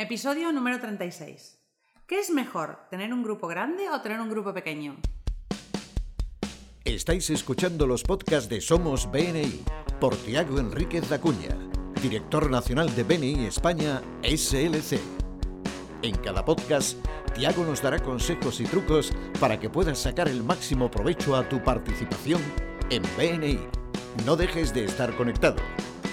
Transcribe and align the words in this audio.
Episodio 0.00 0.52
número 0.52 0.78
36. 0.78 1.58
¿Qué 2.06 2.20
es 2.20 2.30
mejor, 2.30 2.86
tener 2.88 3.12
un 3.12 3.24
grupo 3.24 3.48
grande 3.48 3.90
o 3.90 4.00
tener 4.00 4.20
un 4.20 4.30
grupo 4.30 4.54
pequeño? 4.54 4.94
Estáis 6.84 7.28
escuchando 7.30 7.84
los 7.84 8.04
podcasts 8.04 8.48
de 8.48 8.60
Somos 8.60 9.10
BNI 9.10 9.64
por 9.98 10.14
Tiago 10.14 10.60
Enríquez 10.60 11.08
Dacuña, 11.08 11.58
director 12.00 12.48
nacional 12.48 12.94
de 12.94 13.02
BNI 13.02 13.46
España 13.46 14.00
SLC. 14.22 15.00
En 16.02 16.16
cada 16.18 16.44
podcast, 16.44 17.04
Tiago 17.34 17.64
nos 17.64 17.82
dará 17.82 17.98
consejos 17.98 18.60
y 18.60 18.66
trucos 18.66 19.12
para 19.40 19.58
que 19.58 19.68
puedas 19.68 19.98
sacar 19.98 20.28
el 20.28 20.44
máximo 20.44 20.88
provecho 20.88 21.34
a 21.34 21.48
tu 21.48 21.60
participación 21.60 22.40
en 22.90 23.02
BNI. 23.16 23.58
No 24.24 24.36
dejes 24.36 24.72
de 24.72 24.84
estar 24.84 25.16
conectado. 25.16 25.56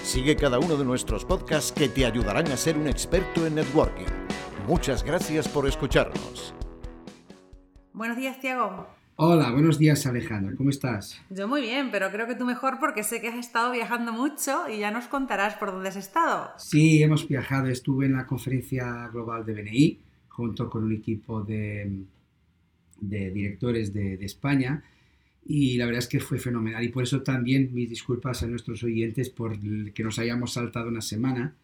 Sigue 0.06 0.36
cada 0.36 0.60
uno 0.60 0.76
de 0.76 0.84
nuestros 0.84 1.24
podcasts 1.24 1.72
que 1.72 1.88
te 1.88 2.06
ayudarán 2.06 2.46
a 2.52 2.56
ser 2.56 2.78
un 2.78 2.86
experto 2.86 3.44
en 3.44 3.56
networking. 3.56 4.06
Muchas 4.68 5.02
gracias 5.02 5.48
por 5.48 5.66
escucharnos. 5.66 6.54
Buenos 7.92 8.16
días, 8.16 8.38
Tiago. 8.38 8.86
Hola, 9.16 9.50
buenos 9.50 9.80
días 9.80 10.06
Alejandra, 10.06 10.54
¿cómo 10.56 10.70
estás? 10.70 11.20
Yo 11.28 11.48
muy 11.48 11.62
bien, 11.62 11.90
pero 11.90 12.12
creo 12.12 12.28
que 12.28 12.36
tú 12.36 12.44
mejor 12.44 12.78
porque 12.78 13.02
sé 13.02 13.20
que 13.20 13.28
has 13.28 13.34
estado 13.34 13.72
viajando 13.72 14.12
mucho 14.12 14.68
y 14.68 14.78
ya 14.78 14.92
nos 14.92 15.08
contarás 15.08 15.54
por 15.54 15.72
dónde 15.72 15.88
has 15.88 15.96
estado. 15.96 16.52
Sí, 16.56 17.02
hemos 17.02 17.26
viajado, 17.26 17.66
estuve 17.66 18.06
en 18.06 18.12
la 18.12 18.26
conferencia 18.26 19.08
global 19.08 19.44
de 19.44 19.54
BNI 19.54 20.00
junto 20.28 20.70
con 20.70 20.84
un 20.84 20.92
equipo 20.92 21.42
de, 21.42 22.04
de 23.00 23.30
directores 23.32 23.92
de, 23.92 24.16
de 24.18 24.24
España 24.24 24.84
y 25.48 25.76
la 25.76 25.86
verdad 25.86 26.00
es 26.00 26.08
que 26.08 26.20
fue 26.20 26.38
fenomenal. 26.38 26.82
Y 26.82 26.88
por 26.88 27.04
eso 27.04 27.22
también 27.22 27.70
mis 27.72 27.88
disculpas 27.88 28.42
a 28.42 28.46
nuestros 28.46 28.82
oyentes 28.82 29.30
por 29.30 29.58
que 29.92 30.02
nos 30.02 30.18
hayamos 30.18 30.52
saltado 30.52 30.88
una 30.88 31.00
semana, 31.00 31.54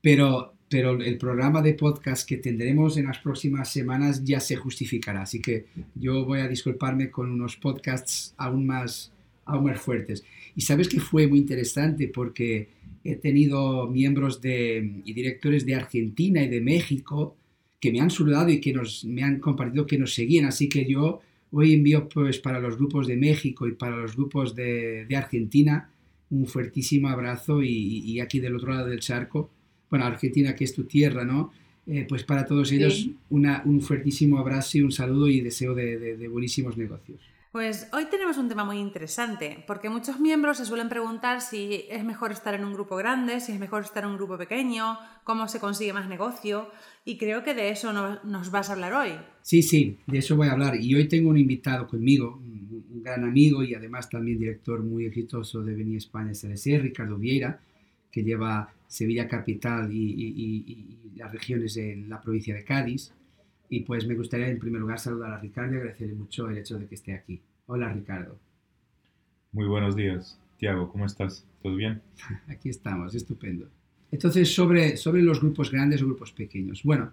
pero, 0.00 0.54
pero 0.68 1.00
el 1.00 1.18
programa 1.18 1.60
de 1.60 1.74
podcast 1.74 2.26
que 2.26 2.38
tendremos 2.38 2.96
en 2.96 3.06
las 3.06 3.18
próximas 3.18 3.70
semanas 3.70 4.24
ya 4.24 4.40
se 4.40 4.56
justificará, 4.56 5.22
así 5.22 5.42
que 5.42 5.66
yo 5.94 6.24
voy 6.24 6.40
a 6.40 6.48
disculparme 6.48 7.10
con 7.10 7.30
unos 7.30 7.56
podcasts 7.56 8.34
aún 8.38 8.66
más, 8.66 9.12
aún 9.44 9.64
más 9.64 9.80
fuertes. 9.80 10.24
Y 10.56 10.62
sabes 10.62 10.88
que 10.88 11.00
fue 11.00 11.26
muy 11.26 11.40
interesante 11.40 12.08
porque 12.08 12.68
he 13.04 13.16
tenido 13.16 13.86
miembros 13.86 14.40
de, 14.40 15.02
y 15.04 15.12
directores 15.12 15.66
de 15.66 15.74
Argentina 15.74 16.42
y 16.42 16.48
de 16.48 16.60
México 16.60 17.36
que 17.80 17.92
me 17.92 18.00
han 18.00 18.10
saludado 18.10 18.50
y 18.50 18.60
que 18.60 18.72
nos, 18.72 19.04
me 19.04 19.22
han 19.22 19.40
compartido 19.40 19.86
que 19.86 19.98
nos 19.98 20.14
seguían, 20.14 20.46
así 20.46 20.68
que 20.68 20.86
yo 20.86 21.20
Hoy 21.52 21.72
envío 21.74 22.08
pues 22.08 22.38
para 22.38 22.60
los 22.60 22.76
grupos 22.76 23.06
de 23.06 23.16
México 23.16 23.66
y 23.66 23.72
para 23.72 23.96
los 23.96 24.14
grupos 24.16 24.54
de, 24.54 25.04
de 25.06 25.16
Argentina 25.16 25.90
un 26.30 26.46
fuertísimo 26.46 27.08
abrazo 27.08 27.62
y, 27.62 27.68
y, 28.04 28.20
aquí 28.20 28.38
del 28.38 28.54
otro 28.54 28.72
lado 28.72 28.86
del 28.86 29.00
charco, 29.00 29.50
bueno, 29.90 30.04
Argentina 30.06 30.54
que 30.54 30.62
es 30.64 30.72
tu 30.74 30.84
tierra, 30.84 31.24
¿no? 31.24 31.50
Eh, 31.86 32.06
pues 32.08 32.22
para 32.22 32.46
todos 32.46 32.70
ellos 32.70 32.94
Sí. 32.94 33.16
una, 33.30 33.62
un 33.64 33.80
fuertísimo 33.80 34.38
abrazo 34.38 34.78
y 34.78 34.82
un 34.82 34.92
saludo 34.92 35.26
y 35.28 35.40
deseo 35.40 35.74
de, 35.74 35.98
de, 35.98 36.16
de 36.16 36.28
buenísimos 36.28 36.76
negocios. 36.76 37.20
Pues 37.52 37.88
hoy 37.92 38.04
tenemos 38.08 38.38
un 38.38 38.48
tema 38.48 38.64
muy 38.64 38.78
interesante, 38.78 39.64
porque 39.66 39.88
muchos 39.90 40.20
miembros 40.20 40.58
se 40.58 40.64
suelen 40.64 40.88
preguntar 40.88 41.40
si 41.40 41.84
es 41.90 42.04
mejor 42.04 42.30
estar 42.30 42.54
en 42.54 42.64
un 42.64 42.72
grupo 42.72 42.94
grande, 42.94 43.40
si 43.40 43.50
es 43.50 43.58
mejor 43.58 43.82
estar 43.82 44.04
en 44.04 44.10
un 44.10 44.16
grupo 44.16 44.38
pequeño, 44.38 44.96
cómo 45.24 45.48
se 45.48 45.58
consigue 45.58 45.92
más 45.92 46.08
negocio, 46.08 46.70
y 47.04 47.18
creo 47.18 47.42
que 47.42 47.54
de 47.54 47.70
eso 47.70 47.92
no- 47.92 48.22
nos 48.22 48.52
vas 48.52 48.70
a 48.70 48.74
hablar 48.74 48.92
hoy. 48.92 49.10
Sí, 49.42 49.62
sí, 49.62 49.98
de 50.06 50.18
eso 50.18 50.36
voy 50.36 50.46
a 50.46 50.52
hablar. 50.52 50.76
Y 50.80 50.94
hoy 50.94 51.08
tengo 51.08 51.28
un 51.28 51.38
invitado 51.38 51.88
conmigo, 51.88 52.36
un, 52.36 53.02
gran 53.02 53.24
amigo 53.24 53.64
y 53.64 53.74
además 53.74 54.08
también 54.08 54.38
director 54.38 54.80
muy 54.82 55.06
exitoso 55.06 55.62
de 55.62 55.74
Beni 55.74 55.96
España 55.96 56.30
SLC, 56.32 56.78
Ricardo 56.78 57.16
Vieira, 57.16 57.58
que 58.12 58.22
lleva 58.22 58.72
Sevilla 58.86 59.26
Capital 59.26 59.90
y- 59.92 59.96
y 59.96 61.16
las 61.16 61.32
regiones 61.32 61.76
en 61.78 62.08
la 62.10 62.20
provincia 62.20 62.54
de 62.54 62.62
Cádiz. 62.62 63.12
Y 63.70 63.80
pues 63.80 64.06
me 64.06 64.14
gustaría 64.16 64.48
en 64.48 64.58
primer 64.58 64.80
lugar 64.80 64.98
saludar 64.98 65.32
a 65.32 65.38
Ricardo 65.38 65.74
y 65.74 65.76
agradecerle 65.78 66.14
mucho 66.14 66.50
el 66.50 66.58
hecho 66.58 66.78
de 66.78 66.86
que 66.86 66.96
esté 66.96 67.14
aquí. 67.14 67.40
Hola 67.66 67.92
Ricardo, 67.92 68.36
Muy 69.52 69.66
buenos 69.66 69.94
días, 69.94 70.38
Tiago, 70.58 70.90
¿cómo 70.90 71.06
estás? 71.06 71.46
¿Todo 71.62 71.76
bien? 71.76 72.02
aquí 72.48 72.68
estamos, 72.68 73.14
estupendo. 73.14 73.68
Entonces, 74.10 74.52
sobre, 74.52 74.96
sobre 74.96 75.22
los 75.22 75.40
grupos 75.40 75.70
grandes 75.70 76.02
o 76.02 76.06
grupos 76.06 76.32
pequeños. 76.32 76.82
Bueno, 76.82 77.12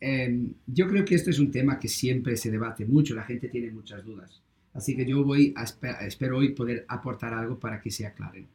eh, 0.00 0.46
yo 0.68 0.86
creo 0.86 1.04
que 1.04 1.16
este 1.16 1.30
es 1.30 1.40
un 1.40 1.50
tema 1.50 1.80
que 1.80 1.88
siempre 1.88 2.36
se 2.36 2.52
debate 2.52 2.84
mucho, 2.86 3.14
la 3.16 3.24
gente 3.24 3.48
tiene 3.48 3.72
muchas 3.72 4.04
dudas. 4.04 4.40
Así 4.74 4.94
que 4.94 5.04
yo 5.04 5.24
voy 5.24 5.52
a 5.56 5.64
espe- 5.64 6.00
espero 6.06 6.38
hoy 6.38 6.50
poder 6.50 6.84
aportar 6.86 7.34
algo 7.34 7.58
para 7.58 7.80
que 7.80 7.90
se 7.90 8.06
aclaren. 8.06 8.46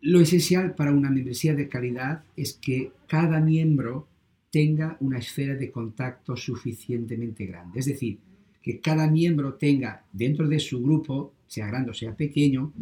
Lo 0.00 0.20
esencial 0.20 0.74
para 0.74 0.92
una 0.92 1.10
membresía 1.10 1.54
de 1.54 1.68
calidad 1.68 2.24
es 2.36 2.54
que 2.54 2.92
cada 3.06 3.40
miembro 3.40 4.06
tenga 4.54 4.96
una 5.00 5.18
esfera 5.18 5.56
de 5.56 5.72
contacto 5.72 6.36
suficientemente 6.36 7.44
grande. 7.44 7.80
Es 7.80 7.86
decir, 7.86 8.18
que 8.62 8.78
cada 8.78 9.10
miembro 9.10 9.54
tenga 9.54 10.04
dentro 10.12 10.46
de 10.46 10.60
su 10.60 10.80
grupo, 10.80 11.32
sea 11.48 11.66
grande 11.66 11.90
o 11.90 11.94
sea 11.94 12.14
pequeño, 12.14 12.72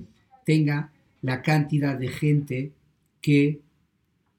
tenga 0.45 0.93
la 1.23 1.41
cantidad 1.41 1.99
de 1.99 2.09
gente 2.09 2.73
que 3.23 3.61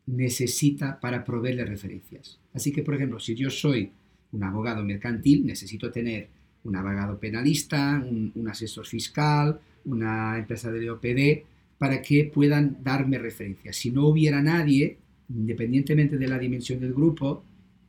necesita 0.05 0.99
para 0.99 1.25
proveerle 1.25 1.65
referencias. 1.65 2.37
Así 2.53 2.71
que, 2.71 2.83
por 2.83 2.93
ejemplo, 2.93 3.19
si 3.19 3.33
yo 3.33 3.49
soy 3.49 3.89
un 4.31 4.43
abogado 4.43 4.83
mercantil, 4.83 5.43
necesito 5.43 5.89
tener 5.89 6.27
un 6.65 6.75
abogado 6.75 7.17
penalista, 7.17 7.99
un, 8.07 8.47
asesor 8.47 8.85
fiscal, 8.85 9.59
una 9.85 10.37
empresa 10.37 10.71
de 10.71 10.87
OPD, 10.87 11.47
para 11.79 11.99
que 11.99 12.25
puedan 12.31 12.77
darme 12.83 13.17
referencias. 13.17 13.75
Si 13.75 13.89
no 13.89 14.05
hubiera 14.05 14.39
nadie, 14.39 14.97
independientemente 15.29 16.17
de 16.17 16.27
la 16.27 16.39
dimensión 16.39 16.79
del 16.79 16.93
grupo, 16.93 17.43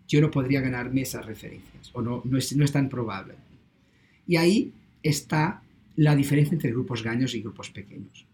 yo 0.07 0.21
no 0.21 0.31
podría 0.31 0.61
ganarme 0.61 1.03
esas 1.03 1.25
referencias, 1.25 1.91
o 1.93 2.03
no, 2.03 2.23
no, 2.25 2.39
es, 2.39 2.55
no 2.57 2.65
es 2.65 2.73
tan 2.73 2.89
probable. 2.89 3.35
Y 4.27 4.37
ahí 4.37 4.73
está 5.03 5.63
la 5.97 6.17
diferencia 6.17 6.55
entre 6.55 6.73
grupos 6.73 7.03
grandes 7.03 7.35
y 7.35 7.41
grupos 7.41 7.71
pequeños. 7.71 8.27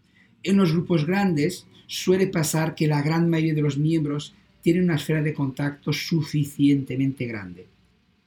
En 0.43 0.57
los 0.57 0.71
grupos 0.71 1.05
grandes 1.05 1.65
suele 1.87 2.27
pasar 2.27 2.75
que 2.75 2.87
la 2.87 3.01
gran 3.01 3.29
mayoría 3.29 3.53
de 3.53 3.61
los 3.61 3.77
miembros 3.77 4.33
tienen 4.61 4.85
una 4.85 4.95
esfera 4.95 5.21
de 5.21 5.33
contacto 5.33 5.93
suficientemente 5.93 7.25
grande, 7.25 7.67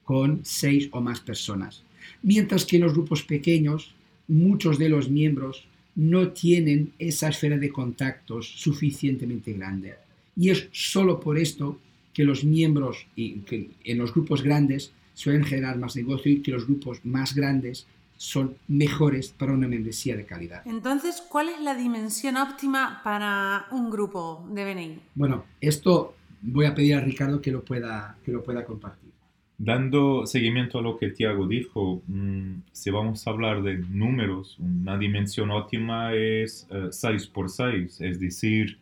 con 0.04 0.40
seis 0.44 0.88
o 0.92 1.00
más 1.00 1.20
personas. 1.20 1.82
Mientras 2.22 2.64
que 2.64 2.76
en 2.76 2.82
los 2.82 2.92
grupos 2.92 3.22
pequeños, 3.22 3.94
muchos 4.28 4.78
de 4.78 4.88
los 4.88 5.08
miembros 5.08 5.66
no 5.94 6.28
tienen 6.28 6.92
esa 6.98 7.28
esfera 7.28 7.56
de 7.56 7.70
contactos 7.70 8.48
suficientemente 8.48 9.52
grande. 9.52 9.94
Y 10.36 10.50
es 10.50 10.68
solo 10.72 11.20
por 11.20 11.38
esto 11.38 11.78
que 12.12 12.24
los 12.24 12.44
miembros 12.44 13.06
y 13.16 13.40
que 13.40 13.70
en 13.84 13.98
los 13.98 14.12
grupos 14.12 14.42
grandes 14.42 14.92
suelen 15.14 15.44
generar 15.44 15.78
más 15.78 15.96
negocio 15.96 16.30
y 16.30 16.40
que 16.40 16.52
los 16.52 16.66
grupos 16.66 17.04
más 17.04 17.34
grandes 17.34 17.86
son 18.16 18.56
mejores 18.68 19.30
para 19.30 19.52
una 19.52 19.68
membresía 19.68 20.16
de 20.16 20.24
calidad. 20.24 20.62
Entonces, 20.66 21.22
¿cuál 21.28 21.48
es 21.48 21.60
la 21.60 21.74
dimensión 21.74 22.36
óptima 22.36 23.00
para 23.02 23.66
un 23.70 23.90
grupo 23.90 24.46
de 24.50 24.64
BNI? 24.64 24.98
Bueno, 25.14 25.44
esto 25.60 26.14
voy 26.40 26.66
a 26.66 26.74
pedir 26.74 26.94
a 26.94 27.00
Ricardo 27.00 27.40
que 27.40 27.50
lo 27.50 27.64
pueda, 27.64 28.16
que 28.24 28.32
lo 28.32 28.42
pueda 28.42 28.64
compartir. 28.64 29.10
Dando 29.56 30.26
seguimiento 30.26 30.78
a 30.78 30.82
lo 30.82 30.96
que 30.98 31.10
Tiago 31.10 31.46
dijo, 31.46 32.02
mm, 32.06 32.62
si 32.72 32.90
vamos 32.90 33.26
a 33.26 33.30
hablar 33.30 33.62
de 33.62 33.78
números, 33.78 34.56
una 34.58 34.98
dimensión 34.98 35.50
óptima 35.50 36.12
es 36.12 36.66
eh, 36.70 36.88
6 36.90 37.26
por 37.28 37.50
6, 37.50 38.00
es 38.00 38.18
decir, 38.20 38.78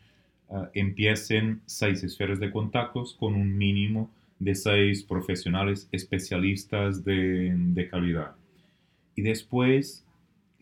eh, 0.53 0.69
empiecen 0.75 1.63
6 1.67 2.05
esferas 2.05 2.39
de 2.39 2.51
contactos 2.51 3.17
con 3.19 3.35
un 3.35 3.57
mínimo 3.57 4.11
de 4.39 4.55
6 4.55 5.05
profesionales 5.05 5.89
especialistas 5.93 7.05
de, 7.05 7.53
de 7.57 7.89
calidad. 7.89 8.35
Y 9.17 9.23
después, 9.23 10.05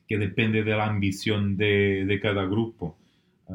que 0.08 0.18
depende 0.18 0.64
de 0.64 0.76
la 0.76 0.86
ambición 0.86 1.56
de, 1.56 2.04
de 2.06 2.20
cada 2.20 2.44
grupo, 2.44 2.96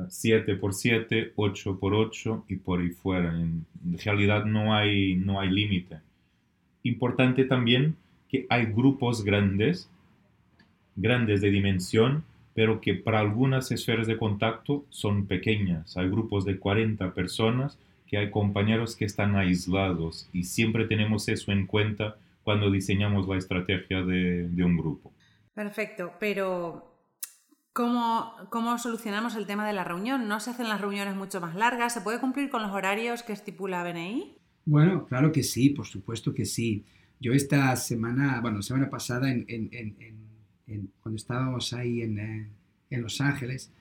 7 0.09 0.55
por 0.55 0.73
7, 0.73 1.33
8 1.35 1.79
por 1.79 1.93
8 1.93 2.45
y 2.49 2.55
por 2.57 2.79
ahí 2.79 2.89
fuera. 2.89 3.33
En 3.33 3.65
realidad 4.03 4.45
no 4.45 4.75
hay, 4.75 5.15
no 5.15 5.39
hay 5.39 5.49
límite. 5.49 5.99
Importante 6.83 7.45
también 7.45 7.95
que 8.29 8.45
hay 8.49 8.65
grupos 8.65 9.23
grandes, 9.23 9.89
grandes 10.95 11.41
de 11.41 11.51
dimensión, 11.51 12.23
pero 12.55 12.81
que 12.81 12.95
para 12.95 13.19
algunas 13.19 13.69
esferas 13.71 14.07
de 14.07 14.17
contacto 14.17 14.85
son 14.89 15.27
pequeñas. 15.27 15.95
Hay 15.97 16.09
grupos 16.09 16.43
de 16.45 16.57
40 16.57 17.13
personas 17.13 17.77
que 18.07 18.17
hay 18.17 18.31
compañeros 18.31 18.95
que 18.95 19.05
están 19.05 19.35
aislados 19.35 20.27
y 20.33 20.45
siempre 20.45 20.85
tenemos 20.85 21.27
eso 21.29 21.51
en 21.51 21.67
cuenta 21.67 22.15
cuando 22.43 22.71
diseñamos 22.71 23.27
la 23.27 23.37
estrategia 23.37 24.01
de, 24.03 24.47
de 24.47 24.63
un 24.63 24.77
grupo. 24.77 25.11
Perfecto, 25.53 26.13
pero 26.19 26.91
¿cómo, 27.73 28.33
¿cómo 28.49 28.77
solucionamos 28.77 29.35
el 29.35 29.45
tema 29.47 29.67
de 29.67 29.73
la 29.73 29.83
reunión? 29.83 30.27
¿No 30.27 30.39
se 30.39 30.51
hacen 30.51 30.69
las 30.69 30.79
reuniones 30.81 31.15
mucho 31.15 31.41
más 31.41 31.55
largas? 31.55 31.93
¿Se 31.93 32.01
puede 32.01 32.19
cumplir 32.19 32.49
con 32.49 32.61
los 32.61 32.71
horarios 32.71 33.23
que 33.23 33.33
estipula 33.33 33.83
BNI? 33.83 34.37
Bueno, 34.65 35.05
claro 35.05 35.31
que 35.31 35.43
sí, 35.43 35.69
por 35.71 35.85
supuesto 35.85 36.33
que 36.33 36.45
sí. 36.45 36.85
Yo 37.19 37.33
esta 37.33 37.75
semana, 37.75 38.39
bueno, 38.41 38.61
semana 38.61 38.89
pasada, 38.89 39.29
en, 39.31 39.45
en- 39.47 39.69
en- 39.73 40.24
en- 40.67 40.89
cuando 41.01 41.17
estábamos 41.17 41.73
ahí 41.73 42.01
en, 42.01 42.19
eh, 42.19 42.47
en 42.89 43.01
Los 43.01 43.21
Ángeles, 43.21 43.71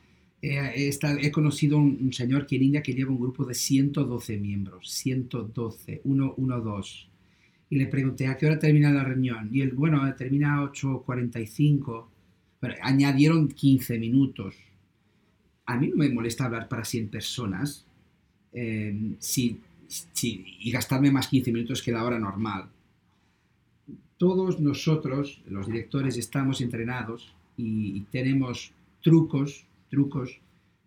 he, 0.42 0.90
he 1.22 1.30
conocido 1.32 1.78
un, 1.78 1.98
un, 2.00 2.12
señor 2.12 2.46
que 2.46 2.56
en 2.56 2.64
India 2.64 2.82
que 2.82 2.92
lleva 2.94 3.10
un 3.12 3.20
grupo 3.20 3.44
de 3.44 3.54
112 3.54 4.36
miembros, 4.38 4.90
112, 4.90 6.00
1, 6.04 6.34
1, 6.36 6.60
2. 6.60 7.08
Y 7.70 7.76
le 7.76 7.86
pregunté 7.86 8.26
a 8.26 8.36
qué 8.36 8.46
hora 8.46 8.58
termina 8.58 8.92
la 8.92 9.04
reunión. 9.04 9.48
Y 9.52 9.62
él, 9.62 9.72
bueno, 9.72 10.14
termina 10.14 10.56
a 10.58 10.62
8.45. 10.70 12.06
Pero 12.60 12.74
añadieron 12.82 13.48
15 13.48 13.98
minutos. 13.98 14.54
A 15.66 15.76
mí 15.78 15.88
no 15.88 15.96
me 15.96 16.10
molesta 16.10 16.44
hablar 16.44 16.68
para 16.68 16.84
100 16.84 17.08
personas 17.08 17.86
eh, 18.52 19.14
si, 19.18 19.60
si, 19.88 20.44
y 20.60 20.70
gastarme 20.70 21.10
más 21.10 21.28
15 21.28 21.52
minutos 21.52 21.82
que 21.82 21.92
la 21.92 22.04
hora 22.04 22.18
normal. 22.18 22.68
Todos 24.24 24.58
nosotros, 24.58 25.42
los 25.50 25.66
directores, 25.66 26.16
estamos 26.16 26.62
entrenados 26.62 27.34
y, 27.58 28.00
tenemos 28.10 28.72
trucos 29.02 29.66
trucos 29.90 30.40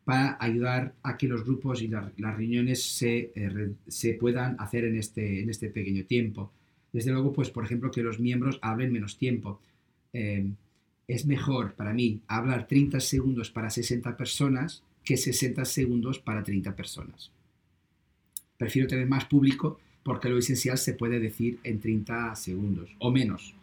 para 0.06 0.38
ayudar 0.40 0.96
a 1.04 1.18
que 1.18 1.28
los 1.28 1.44
grupos 1.44 1.84
y 1.84 1.88
la, 1.88 2.12
las 2.18 2.36
reuniones 2.36 2.82
se, 2.82 3.32
eh, 3.36 3.74
se, 3.88 4.16
puedan 4.16 4.56
hacer 4.58 4.86
en 4.86 4.98
este, 4.98 5.44
en 5.44 5.52
este 5.52 5.70
pequeño 5.70 6.04
tiempo. 6.06 6.52
Desde 6.92 7.12
luego, 7.12 7.32
pues 7.32 7.52
por 7.52 7.64
ejemplo, 7.64 7.92
que 7.92 8.02
los 8.02 8.20
miembros 8.20 8.58
hablen 8.64 8.92
menos 8.92 9.20
tiempo. 9.20 9.62
Eh, 10.14 10.50
es 11.08 11.28
mejor 11.28 11.76
para 11.76 11.94
mí 11.94 12.22
hablar 12.28 12.68
30 12.68 13.00
segundos 13.00 13.52
para 13.52 13.70
60 13.70 14.18
personas 14.18 14.82
que 15.04 15.16
60 15.16 15.64
segundos 15.64 16.18
para 16.18 16.42
30 16.44 16.76
personas. 16.76 17.30
Prefiero 18.58 18.88
tener 18.88 19.06
más 19.06 19.26
público 19.26 19.80
porque 20.08 20.30
lo 20.30 20.38
esencial 20.38 20.78
se 20.78 20.94
puede 20.94 21.20
decir 21.20 21.60
en 21.66 21.82
30 21.82 22.34
segundos 22.36 22.96
o 23.00 23.12
menos. 23.12 23.54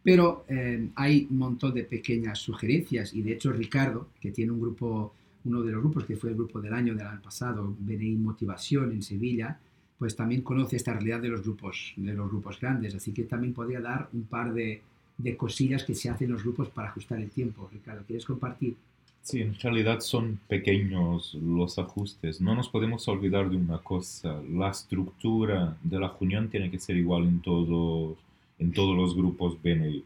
Pero 0.00 0.44
eh, 0.46 0.90
hay 0.94 1.26
un 1.28 1.38
montón 1.38 1.74
de 1.74 1.82
pequeñas 1.82 2.38
sugerencias 2.38 3.12
y 3.12 3.20
de 3.22 3.32
hecho 3.32 3.50
Ricardo, 3.50 4.06
que 4.20 4.30
tiene 4.30 4.52
un 4.52 4.60
grupo, 4.60 5.12
uno 5.44 5.60
de 5.62 5.72
los 5.72 5.80
grupos 5.80 6.04
que 6.04 6.14
fue 6.14 6.30
el 6.30 6.36
grupo 6.36 6.60
del 6.60 6.72
año 6.72 6.94
del 6.94 7.08
año 7.08 7.20
pasado, 7.20 7.74
BNI 7.80 8.14
Motivación 8.14 8.92
en 8.92 9.02
Sevilla, 9.02 9.58
pues 9.98 10.14
también 10.14 10.42
conoce 10.42 10.76
esta 10.76 10.92
realidad 10.92 11.20
de 11.20 11.30
los 11.30 11.42
grupos, 11.42 11.94
de 11.96 12.12
los 12.14 12.30
grupos 12.30 12.60
grandes, 12.60 12.94
así 12.94 13.12
que 13.12 13.24
también 13.24 13.52
podría 13.52 13.80
dar 13.80 14.08
un 14.12 14.22
par 14.22 14.54
de, 14.54 14.82
de 15.18 15.36
cosillas 15.36 15.82
que 15.82 15.96
se 15.96 16.08
hacen 16.08 16.26
en 16.26 16.34
los 16.34 16.44
grupos 16.44 16.68
para 16.68 16.90
ajustar 16.90 17.18
el 17.18 17.30
tiempo. 17.30 17.68
Ricardo, 17.72 18.04
¿quieres 18.06 18.24
compartir? 18.24 18.76
Sí, 19.22 19.40
en 19.40 19.54
realidad 19.54 20.00
son 20.00 20.40
pequeños 20.48 21.34
los 21.34 21.78
ajustes. 21.78 22.40
No 22.40 22.56
nos 22.56 22.68
podemos 22.68 23.06
olvidar 23.06 23.48
de 23.48 23.56
una 23.56 23.78
cosa. 23.78 24.42
La 24.50 24.70
estructura 24.70 25.76
de 25.82 26.00
la 26.00 26.08
reunión 26.08 26.48
tiene 26.50 26.70
que 26.70 26.80
ser 26.80 26.96
igual 26.96 27.24
en 27.24 27.40
todos 27.40 28.18
en 28.58 28.72
todos 28.72 28.96
los 28.96 29.16
grupos 29.16 29.60
BNI. 29.62 30.04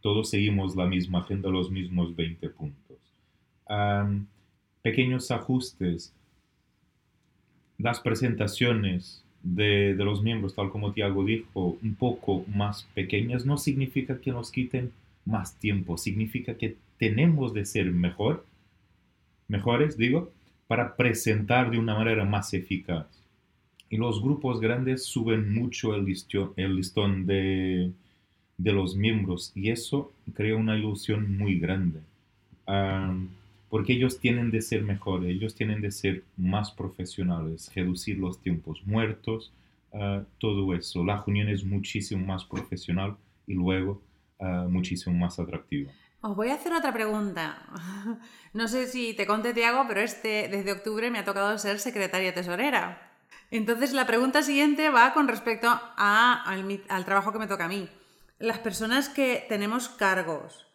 Todos 0.00 0.30
seguimos 0.30 0.76
la 0.76 0.86
misma 0.86 1.20
agenda, 1.20 1.50
los 1.50 1.70
mismos 1.70 2.16
20 2.16 2.48
puntos. 2.50 2.96
pequeños 4.82 5.30
ajustes. 5.30 6.14
Las 7.76 8.00
presentaciones 8.00 9.22
de, 9.42 9.94
de, 9.94 10.04
los 10.04 10.22
miembros, 10.22 10.54
tal 10.54 10.70
como 10.70 10.92
Tiago 10.92 11.24
dijo, 11.24 11.78
un 11.82 11.94
poco 11.94 12.44
más 12.48 12.88
pequeñas, 12.94 13.44
no 13.46 13.58
significa 13.58 14.20
que 14.20 14.32
nos 14.32 14.50
quiten 14.50 14.90
más 15.24 15.54
tiempo, 15.58 15.96
significa 15.96 16.56
que 16.56 16.76
tenemos 16.98 17.54
de 17.54 17.64
ser 17.64 17.90
mejor, 17.92 18.44
mejores, 19.48 19.96
digo, 19.96 20.32
para 20.66 20.96
presentar 20.96 21.70
de 21.70 21.78
una 21.78 21.94
manera 21.94 22.24
más 22.24 22.52
eficaz 22.54 23.18
y 23.90 23.96
los 23.96 24.22
grupos 24.22 24.60
grandes 24.60 25.04
suben 25.04 25.52
mucho 25.52 25.94
el 25.94 26.04
listón, 26.04 26.52
el 26.56 26.76
listón 26.76 27.26
de, 27.26 27.92
de, 28.58 28.72
los 28.72 28.96
miembros 28.96 29.52
y 29.54 29.70
eso 29.70 30.12
crea 30.34 30.56
una 30.56 30.76
ilusión 30.76 31.36
muy 31.36 31.58
grande. 31.58 32.00
porque 33.70 33.92
ellos 33.92 34.18
tienen 34.18 34.50
de 34.50 34.62
ser 34.62 34.82
mejores, 34.82 35.30
ellos 35.30 35.54
tienen 35.54 35.80
de 35.80 35.90
ser 35.90 36.22
más 36.36 36.70
profesionales, 36.70 37.70
reducir 37.74 38.18
los 38.18 38.40
tiempos 38.40 38.82
muertos, 38.86 39.52
uh, 39.92 40.22
todo 40.38 40.74
eso. 40.74 41.04
La 41.04 41.22
reunión 41.22 41.48
es 41.48 41.64
muchísimo 41.64 42.24
más 42.24 42.44
profesional 42.44 43.16
y 43.46 43.54
luego 43.54 44.00
uh, 44.38 44.68
muchísimo 44.70 45.14
más 45.16 45.38
atractiva. 45.38 45.90
Os 46.20 46.34
voy 46.34 46.48
a 46.48 46.54
hacer 46.54 46.72
otra 46.72 46.92
pregunta. 46.92 47.58
No 48.54 48.66
sé 48.66 48.86
si 48.86 49.12
te 49.14 49.26
conté, 49.26 49.52
Tiago, 49.52 49.84
pero 49.86 50.00
este, 50.00 50.48
desde 50.48 50.72
octubre 50.72 51.10
me 51.10 51.18
ha 51.18 51.24
tocado 51.24 51.58
ser 51.58 51.78
secretaria 51.78 52.32
tesorera. 52.32 53.12
Entonces, 53.50 53.92
la 53.92 54.06
pregunta 54.06 54.42
siguiente 54.42 54.88
va 54.88 55.12
con 55.12 55.28
respecto 55.28 55.68
al, 55.96 57.04
trabajo 57.04 57.30
que 57.30 57.38
me 57.38 57.46
toca 57.46 57.66
a 57.66 57.68
mí. 57.68 57.88
Las 58.38 58.58
personas 58.58 59.10
que 59.10 59.44
tenemos 59.48 59.90
cargos, 59.90 60.66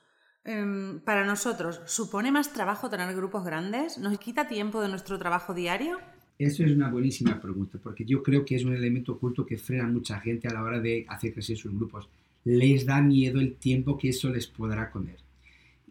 em, 0.46 1.00
para 1.00 1.26
nosotros, 1.26 1.82
¿supone 1.88 2.32
más 2.32 2.54
trabajo 2.54 2.92
tener 2.92 3.14
grupos 3.16 3.44
grandes? 3.44 3.98
¿Nos 3.98 4.18
quita 4.20 4.48
tiempo 4.48 4.82
de 4.82 4.90
nuestro 4.90 5.18
trabajo 5.18 5.54
diario? 5.56 6.00
Eso 6.38 6.64
es 6.64 6.72
una 6.72 6.90
buenísima 6.90 7.42
pregunta, 7.42 7.80
porque 7.82 8.06
yo 8.06 8.22
creo 8.22 8.46
que 8.46 8.56
es 8.56 8.64
un 8.64 8.76
elemento 8.76 9.14
oculto 9.14 9.46
que 9.46 9.58
frena 9.58 9.86
a 9.86 9.88
mucha 9.88 10.20
gente 10.20 10.48
a 10.48 10.54
la 10.54 10.64
hora 10.64 10.80
de 10.80 11.06
hacer 11.10 11.34
crecer 11.34 11.58
sus 11.58 11.74
grupos. 11.74 12.08
Les 12.46 12.86
da 12.86 13.02
miedo 13.02 13.40
el 13.42 13.56
tiempo 13.56 13.98
que 13.98 14.10
eso 14.10 14.30
les 14.30 14.48
podrá 14.48 14.92
comer. 14.92 15.23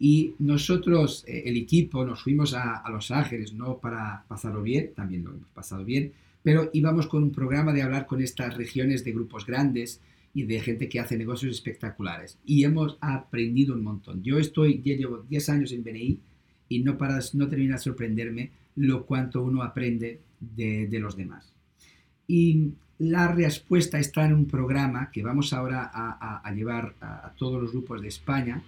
Y 0.03 0.35
nosotros, 0.39 1.23
eh, 1.29 1.43
el 1.45 1.55
equipo, 1.55 2.03
nos 2.03 2.23
fuimos 2.23 2.53
a, 2.53 2.75
a 2.75 2.91
Los 2.91 3.09
Ángeles, 3.09 3.53
no 3.53 3.77
para 3.77 4.25
pasarlo 4.27 4.61
bien, 4.61 4.91
también 4.93 5.23
lo 5.23 5.29
hemos 5.29 5.47
pasado 5.53 5.85
bien, 5.85 6.11
pero 6.43 6.69
íbamos 6.73 7.07
con 7.07 7.23
un 7.23 7.31
programa 7.31 7.71
de 7.71 7.83
hablar 7.83 8.05
con 8.05 8.21
estas 8.21 8.57
regiones 8.57 9.05
de 9.05 9.13
grupos 9.13 9.45
grandes 9.45 10.01
y 10.33 10.43
de 10.43 10.59
gente 10.59 10.89
que 10.89 10.99
hace 10.99 11.17
negocios 11.17 11.55
espectaculares. 11.55 12.37
Y 12.45 12.65
hemos 12.65 12.97
aprendido 12.99 13.75
un 13.75 13.81
montón. 13.85 14.21
Yo 14.21 14.39
estoy, 14.39 14.81
ya 14.83 14.93
llevo 14.93 15.23
10 15.29 15.47
años 15.47 15.71
en 15.71 15.85
BNI 15.85 16.19
y 16.67 16.79
no, 16.79 16.97
para, 16.97 17.21
no 17.31 17.47
termina 17.47 17.75
de 17.75 17.81
sorprenderme 17.81 18.51
lo 18.75 19.05
cuanto 19.05 19.41
uno 19.41 19.63
aprende 19.63 20.19
de, 20.41 20.87
de 20.87 20.99
los 20.99 21.15
demás. 21.15 21.53
Y 22.27 22.73
la 22.97 23.29
respuesta 23.29 23.99
está 23.99 24.25
en 24.25 24.33
un 24.33 24.47
programa 24.47 25.11
que 25.11 25.23
vamos 25.23 25.53
ahora 25.53 25.89
a, 25.93 26.41
a, 26.45 26.51
llevar 26.51 26.93
a, 26.99 27.27
a, 27.27 27.33
todos 27.35 27.61
los 27.61 27.71
grupos 27.71 28.01
de 28.01 28.09
España, 28.09 28.61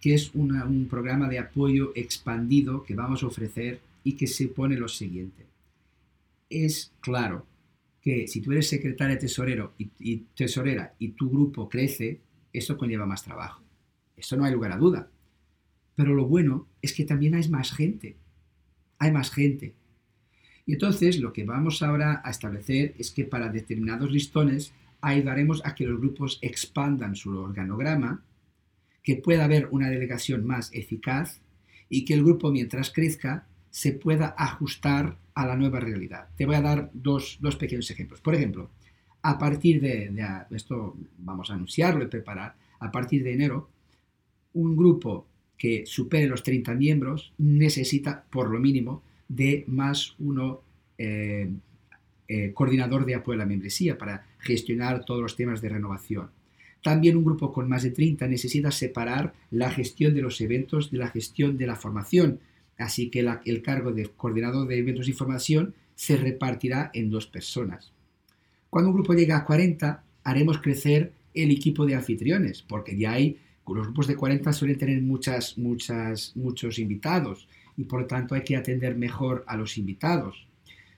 que 0.00 0.14
es 0.14 0.34
un 0.34 0.86
programa 0.88 1.28
de 1.28 1.38
apoyo 1.38 1.92
expandido 1.94 2.84
que 2.84 2.94
vamos 2.94 3.22
a 3.22 3.26
ofrecer 3.26 3.80
y 4.02 4.14
que 4.14 4.26
se 4.26 4.48
pone 4.48 4.76
lo 4.76 4.88
siguiente 4.88 5.50
es 6.50 6.92
claro 7.00 7.46
que 8.02 8.26
si 8.26 8.40
tú 8.40 8.52
eres 8.52 8.68
secretaria 8.68 9.18
tesorero 9.18 9.72
y, 9.78 10.16
tesorera 10.36 10.94
y 10.98 11.10
tu 11.10 11.30
grupo 11.30 11.68
crece, 11.68 12.20
eso 12.52 12.76
conlleva 12.76 13.06
más 13.06 13.22
trabajo. 13.22 13.62
Eso 14.16 14.36
no 14.36 14.44
hay 14.44 14.52
lugar 14.52 14.72
a 14.72 14.76
duda. 14.76 15.08
Pero 15.94 16.14
lo 16.14 16.26
bueno 16.26 16.66
es 16.82 16.92
que 16.92 17.04
también 17.04 17.34
hay 17.34 17.48
más 17.48 17.72
gente. 17.72 18.16
Hay 18.98 19.12
más 19.12 19.30
gente. 19.30 19.74
Y 20.66 20.74
entonces 20.74 21.18
lo 21.20 21.32
que 21.32 21.44
vamos 21.44 21.82
ahora 21.82 22.20
a 22.24 22.30
establecer 22.30 22.94
es 22.98 23.10
que 23.10 23.24
para 23.24 23.48
determinados 23.48 24.10
listones 24.10 24.72
ayudaremos 25.00 25.62
a 25.64 25.74
que 25.74 25.86
los 25.86 26.00
grupos 26.00 26.38
expandan 26.42 27.16
su 27.16 27.30
organograma, 27.30 28.22
que 29.02 29.16
pueda 29.16 29.44
haber 29.44 29.68
una 29.70 29.88
delegación 29.88 30.46
más 30.46 30.70
eficaz 30.72 31.40
y 31.88 32.04
que 32.04 32.14
el 32.14 32.22
grupo 32.22 32.50
mientras 32.50 32.90
crezca 32.90 33.46
se 33.70 33.92
pueda 33.92 34.34
ajustar 34.36 35.16
a 35.34 35.46
la 35.46 35.56
nueva 35.56 35.80
realidad. 35.80 36.28
Te 36.36 36.46
voy 36.46 36.56
a 36.56 36.60
dar 36.60 36.90
dos, 36.92 37.38
dos 37.40 37.56
pequeños 37.56 37.90
ejemplos. 37.90 38.20
Por 38.20 38.34
ejemplo, 38.34 38.70
a 39.22 39.38
partir 39.38 39.80
de, 39.80 40.12
esto 40.50 40.96
vamos 41.18 41.50
a 41.50 41.54
anunciarlo 41.54 42.04
y 42.04 42.08
preparar, 42.08 42.54
a 42.78 42.90
partir 42.90 43.22
de 43.22 43.34
enero, 43.34 43.68
un 44.54 44.76
grupo 44.76 45.26
que 45.56 45.84
supere 45.86 46.26
los 46.26 46.42
30 46.42 46.74
miembros 46.74 47.32
necesita 47.38 48.24
por 48.30 48.50
lo 48.50 48.58
mínimo 48.58 49.02
de 49.28 49.64
más 49.68 50.14
uno 50.18 50.62
eh, 50.96 51.50
eh, 52.28 52.52
coordinador 52.54 53.04
de 53.04 53.14
apoyo 53.14 53.36
a 53.36 53.44
la 53.44 53.46
membresía 53.46 53.98
para 53.98 54.26
gestionar 54.38 55.04
todos 55.04 55.20
los 55.20 55.36
temas 55.36 55.60
de 55.60 55.68
renovación. 55.68 56.30
También 56.82 57.16
un 57.16 57.24
grupo 57.24 57.52
con 57.52 57.68
más 57.68 57.82
de 57.82 57.90
30 57.90 58.26
necesita 58.26 58.70
separar 58.70 59.34
la 59.50 59.70
gestión 59.70 60.14
de 60.14 60.22
los 60.22 60.40
eventos 60.40 60.90
de 60.90 60.98
la 60.98 61.08
gestión 61.08 61.56
de 61.56 61.66
la 61.66 61.76
formación, 61.76 62.40
Así 62.80 63.10
que 63.10 63.20
el 63.44 63.62
cargo 63.62 63.92
de 63.92 64.08
coordinador 64.08 64.66
de 64.66 64.78
eventos 64.78 65.06
y 65.06 65.12
formación 65.12 65.74
se 65.94 66.16
repartirá 66.16 66.90
en 66.94 67.10
dos 67.10 67.26
personas. 67.26 67.92
Cuando 68.70 68.90
un 68.90 68.96
grupo 68.96 69.12
llega 69.12 69.36
a 69.36 69.44
40, 69.44 70.02
haremos 70.24 70.58
crecer 70.58 71.12
el 71.34 71.50
equipo 71.50 71.84
de 71.84 71.94
anfitriones, 71.94 72.62
porque 72.62 72.96
ya 72.96 73.12
hay, 73.12 73.38
los 73.66 73.86
grupos 73.86 74.06
de 74.06 74.16
40 74.16 74.52
suelen 74.52 74.78
tener 74.78 75.00
muchas, 75.02 75.58
muchas, 75.58 76.32
muchos 76.34 76.78
invitados 76.78 77.46
y 77.76 77.84
por 77.84 78.00
lo 78.00 78.06
tanto 78.06 78.34
hay 78.34 78.42
que 78.42 78.56
atender 78.56 78.96
mejor 78.96 79.44
a 79.46 79.56
los 79.56 79.76
invitados. 79.78 80.48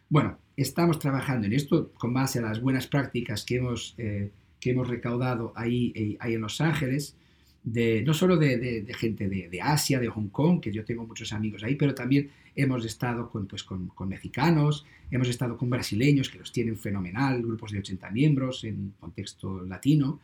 Bueno, 0.08 0.38
estamos 0.56 0.98
trabajando 0.98 1.48
en 1.48 1.52
esto 1.52 1.90
con 1.98 2.14
base 2.14 2.38
a 2.38 2.42
las 2.42 2.62
buenas 2.62 2.86
prácticas 2.86 3.44
que 3.44 3.56
hemos, 3.56 3.94
eh, 3.98 4.30
que 4.62 4.70
hemos 4.70 4.88
recaudado 4.88 5.52
ahí, 5.56 5.92
eh, 5.94 6.16
ahí 6.20 6.34
en 6.34 6.40
Los 6.40 6.62
Ángeles 6.62 7.16
no 7.64 8.14
solo 8.14 8.36
de, 8.36 8.92
gente 8.98 9.28
de, 9.28 9.60
Asia, 9.60 10.00
de 10.00 10.08
Hong 10.08 10.28
Kong, 10.28 10.60
que 10.60 10.72
yo 10.72 10.84
tengo 10.84 11.06
muchos 11.06 11.32
amigos 11.32 11.62
ahí, 11.62 11.76
pero 11.76 11.94
también 11.94 12.30
hemos 12.56 12.84
estado 12.84 13.30
con, 13.30 13.46
pues, 13.46 13.62
con, 13.62 13.90
mexicanos, 14.08 14.84
hemos 15.10 15.28
estado 15.28 15.56
con 15.56 15.70
brasileños 15.70 16.28
que 16.28 16.38
los 16.38 16.50
tienen 16.50 16.76
fenomenal, 16.76 17.40
grupos 17.40 17.70
de 17.70 17.78
80 17.78 18.10
miembros 18.10 18.64
en 18.64 18.94
contexto 18.98 19.62
latino, 19.62 20.20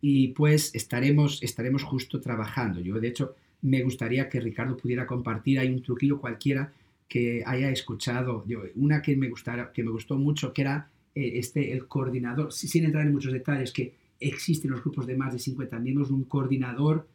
y 0.00 0.28
pues 0.28 0.74
estaremos, 0.74 1.42
estaremos 1.42 1.82
justo 1.82 2.20
trabajando. 2.20 2.80
Yo, 2.80 2.98
de 2.98 3.08
hecho, 3.08 3.36
me 3.60 3.82
gustaría 3.82 4.28
que 4.28 4.40
Ricardo 4.40 4.76
pudiera 4.76 5.06
compartir. 5.06 5.60
Hay 5.60 5.68
un 5.68 5.82
truquillo 5.82 6.20
cualquiera 6.20 6.72
que 7.08 7.44
haya 7.46 7.70
escuchado. 7.70 8.44
Yo, 8.48 8.62
una 8.74 9.00
que 9.00 9.14
me, 9.16 9.28
gustara, 9.28 9.72
que 9.72 9.84
me 9.84 9.90
gustó 9.90 10.16
mucho, 10.16 10.52
que 10.52 10.62
era 10.62 10.88
eh, 11.14 11.32
este, 11.34 11.72
el 11.72 11.86
coordinador, 11.86 12.52
sin 12.52 12.84
entrar 12.84 13.06
en 13.06 13.12
muchos 13.12 13.32
detalles, 13.32 13.72
que 13.72 13.94
existen 14.20 14.70
los 14.70 14.82
grupos 14.82 15.06
de 15.06 15.16
más 15.16 15.32
de 15.32 15.38
50 15.38 15.78
miembros, 15.78 16.10
un 16.10 16.24
coordinador 16.24 17.06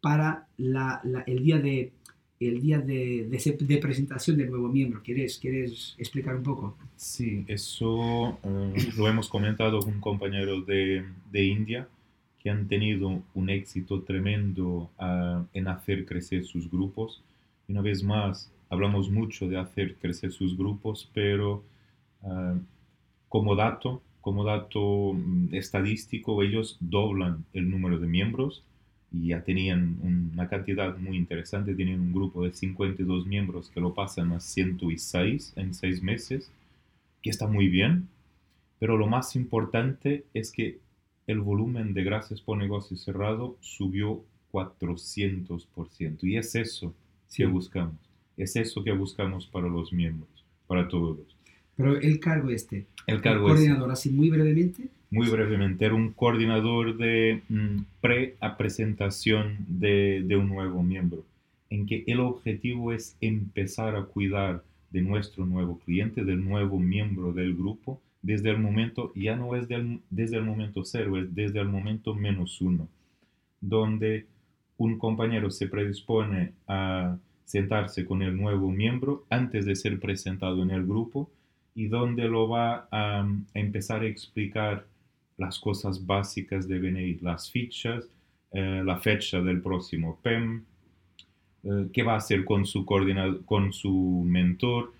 para 0.00 0.48
el 0.58 1.42
día 1.42 1.58
de 1.58 1.92
el 2.40 2.60
día 2.60 2.78
de, 2.78 3.28
de, 3.30 3.78
presentación 3.78 4.36
del 4.36 4.50
nuevo 4.50 4.68
miembro. 4.68 5.00
¿Quieres, 5.02 5.38
¿Quieres 5.38 5.94
explicar 5.98 6.36
un 6.36 6.42
poco? 6.42 6.76
Sí, 6.96 7.44
eso 7.46 8.38
eh, 8.42 8.90
lo 8.96 9.08
hemos 9.08 9.28
comentado 9.28 9.80
con 9.80 10.00
compañeros 10.00 10.66
de, 10.66 11.04
de, 11.30 11.44
India 11.44 11.88
que 12.40 12.50
han 12.50 12.66
tenido 12.68 13.22
un 13.34 13.48
éxito 13.48 14.02
tremendo 14.02 14.90
ah, 14.98 15.44
en 15.54 15.68
hacer 15.68 16.04
crecer 16.04 16.44
sus 16.44 16.70
grupos. 16.70 17.22
Una 17.68 17.80
vez 17.80 18.02
más, 18.02 18.52
hablamos 18.68 19.10
mucho 19.10 19.48
de 19.48 19.56
hacer 19.56 19.94
crecer 19.96 20.30
sus 20.32 20.56
grupos, 20.56 21.08
pero 21.14 21.62
uh, 22.22 22.58
como 23.34 23.56
dato, 23.56 24.00
como 24.20 24.44
dato 24.44 25.12
mm, 25.12 25.56
estadístico, 25.56 26.40
ellos 26.44 26.76
doblan 26.78 27.44
el 27.52 27.68
número 27.68 27.98
de 27.98 28.06
miembros 28.06 28.62
y 29.10 29.30
ya 29.30 29.42
tenían 29.42 29.98
una 30.32 30.48
cantidad 30.48 30.96
muy 30.98 31.16
interesante, 31.16 31.74
tienen 31.74 31.98
un 31.98 32.12
grupo 32.12 32.44
de 32.44 32.52
52 32.52 33.26
miembros 33.26 33.70
que 33.70 33.80
lo 33.80 33.92
pasan 33.92 34.30
a 34.30 34.38
106 34.38 35.54
en 35.56 35.74
seis 35.74 36.00
meses, 36.00 36.52
que 37.22 37.30
está 37.30 37.48
muy 37.48 37.66
bien, 37.66 38.06
pero 38.78 38.96
lo 38.96 39.08
más 39.08 39.34
importante 39.34 40.22
es 40.32 40.52
que 40.52 40.78
el 41.26 41.40
volumen 41.40 41.92
de 41.92 42.04
gracias 42.04 42.40
por 42.40 42.56
negocio 42.56 42.96
cerrado 42.96 43.56
subió 43.58 44.22
400%. 44.52 46.18
Y 46.22 46.36
es 46.36 46.54
eso 46.54 46.94
que 47.34 47.46
buscamos. 47.46 47.98
Es 48.36 48.54
eso 48.54 48.84
que 48.84 48.92
buscamos 48.92 49.48
para 49.48 49.66
los 49.66 49.92
miembros, 49.92 50.44
para 50.68 50.86
todos. 50.86 51.34
Pero 51.76 51.98
el 51.98 52.20
cargo 52.20 52.50
este, 52.50 52.86
el 53.06 53.20
cargo 53.20 53.48
coordinador, 53.48 53.90
así 53.90 54.10
muy 54.10 54.30
brevemente. 54.30 54.88
Muy 55.10 55.28
brevemente, 55.28 55.84
era 55.84 55.94
un 55.94 56.12
coordinador 56.12 56.96
de 56.96 57.42
mm, 57.48 57.76
pre-presentación 58.00 59.58
de, 59.68 60.22
de 60.26 60.36
un 60.36 60.48
nuevo 60.48 60.82
miembro, 60.82 61.24
en 61.70 61.86
que 61.86 62.04
el 62.06 62.20
objetivo 62.20 62.92
es 62.92 63.16
empezar 63.20 63.96
a 63.96 64.04
cuidar 64.04 64.64
de 64.90 65.02
nuestro 65.02 65.46
nuevo 65.46 65.78
cliente, 65.84 66.24
del 66.24 66.44
nuevo 66.44 66.78
miembro 66.78 67.32
del 67.32 67.54
grupo, 67.54 68.00
desde 68.22 68.50
el 68.50 68.58
momento, 68.58 69.12
ya 69.14 69.36
no 69.36 69.54
es 69.54 69.68
desde 69.68 70.36
el 70.36 70.44
momento 70.44 70.84
cero, 70.84 71.18
es 71.18 71.34
desde 71.34 71.60
el 71.60 71.68
momento 71.68 72.14
menos 72.14 72.60
uno, 72.60 72.88
donde 73.60 74.26
un 74.78 74.98
compañero 74.98 75.50
se 75.50 75.68
predispone 75.68 76.52
a 76.66 77.18
sentarse 77.44 78.06
con 78.06 78.22
el 78.22 78.36
nuevo 78.36 78.70
miembro 78.70 79.24
antes 79.28 79.66
de 79.66 79.76
ser 79.76 80.00
presentado 80.00 80.62
en 80.62 80.70
el 80.70 80.86
grupo 80.86 81.28
y 81.74 81.88
donde 81.88 82.28
lo 82.28 82.48
va 82.48 82.88
a, 82.90 83.26
empezar 83.54 84.02
a 84.02 84.06
explicar 84.06 84.86
las 85.36 85.58
cosas 85.58 86.06
básicas 86.06 86.68
de 86.68 86.78
BNI, 86.78 87.18
las 87.20 87.50
fichas, 87.50 88.04
eh, 88.52 88.82
la 88.84 88.98
fecha 88.98 89.40
del 89.40 89.60
próximo 89.60 90.18
PEM, 90.22 90.62
eh, 91.64 91.88
qué 91.92 92.02
va 92.04 92.14
a 92.14 92.18
hacer 92.18 92.44
con 92.44 92.64
su, 92.66 92.86
con 93.44 93.72
su 93.72 94.22
mentor, 94.24 94.92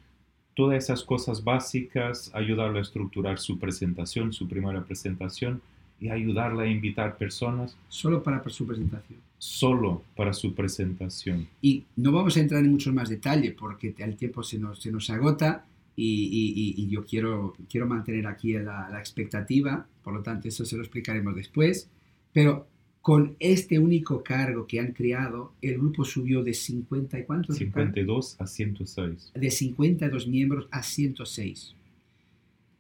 todas 0.55 0.83
esas 0.83 1.05
cosas 1.05 1.45
básicas, 1.45 2.31
ayudarle 2.35 2.81
a 2.81 2.83
estructurar 2.83 3.39
su 3.39 3.59
presentación, 3.59 4.33
su 4.33 4.49
primera 4.49 4.83
presentación 4.83 5.61
y 6.01 6.09
ayudarle 6.09 6.65
a 6.65 6.67
invitar 6.67 7.17
personas. 7.17 7.77
Solo 7.89 8.23
para 8.23 8.43
su 8.49 8.67
presentación. 8.67 9.21
Solo 9.39 10.03
para 10.17 10.33
su 10.33 10.55
presentación. 10.55 11.47
Y 11.63 11.85
no 11.97 12.11
vamos 12.11 12.37
a 12.37 12.41
entrar 12.41 12.65
en 12.65 12.73
muchos 12.73 12.93
más 12.93 13.09
detalles 13.09 13.55
porque 13.55 13.95
el 13.99 14.17
tiempo 14.17 14.43
se 14.43 14.59
nos, 14.59 14.81
se 14.81 14.91
nos 14.91 15.09
agota 15.11 15.65
y, 15.97 16.75
y, 16.77 16.89
yo 16.89 17.05
quiero, 17.05 17.55
quiero 17.71 17.87
mantener 17.87 18.27
aquí 18.27 18.53
la, 18.55 18.89
la, 18.91 18.99
expectativa, 18.99 19.87
por 20.03 20.13
lo 20.15 20.23
tanto 20.23 20.49
eso 20.49 20.65
se 20.65 20.77
lo 20.77 20.83
explicaremos 20.83 21.37
después. 21.37 21.89
Pero 22.33 22.67
con 23.01 23.37
este 23.39 23.79
único 23.79 24.25
cargo 24.25 24.67
que 24.67 24.81
han 24.81 24.93
creado, 24.93 25.53
el 25.61 25.75
grupo 25.75 26.05
subió 26.05 26.43
de 26.43 26.55
50 26.55 27.19
y 27.19 27.25
cuántos? 27.25 27.59
52 27.59 28.41
a 28.41 28.47
106. 28.47 29.33
De 29.35 29.51
52 29.51 30.27
miembros 30.27 30.69
a 30.71 30.83
106. 30.83 31.75